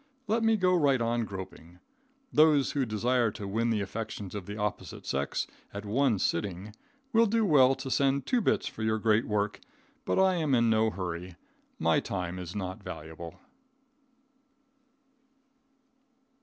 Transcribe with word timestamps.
Let 0.25 0.41
me 0.43 0.57
go 0.57 0.73
right 0.73 0.99
on 0.99 1.25
groping. 1.25 1.77
Those 2.33 2.71
who 2.71 2.87
desire 2.87 3.29
to 3.33 3.47
win 3.47 3.69
the 3.69 3.81
affections 3.81 4.33
of 4.33 4.47
the 4.47 4.57
opposite 4.57 5.05
sex 5.05 5.45
at 5.75 5.85
one 5.85 6.17
sitting, 6.17 6.73
will 7.13 7.27
do 7.27 7.45
well 7.45 7.75
to 7.75 7.91
send 7.91 8.25
two 8.25 8.41
bits 8.41 8.65
for 8.65 8.81
your 8.81 8.97
great 8.97 9.27
work, 9.27 9.59
but 10.03 10.17
I 10.17 10.33
am 10.37 10.55
in 10.55 10.71
no 10.71 10.89
hurry. 10.89 11.35
My 11.77 11.99
time 11.99 12.39
is 12.39 12.55
not 12.55 12.81
valuable. 12.81 13.41